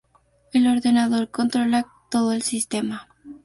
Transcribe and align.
El 0.51 0.65
ordenador 0.65 1.29
controla 1.29 1.85
todo 2.09 2.33
el 2.33 2.41
sistema. 2.41 3.07